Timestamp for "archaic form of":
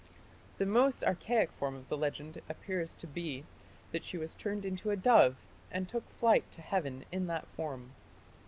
1.03-1.87